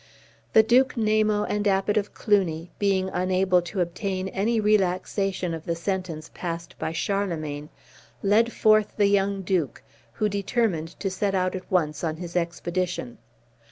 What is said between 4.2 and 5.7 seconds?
any relaxation of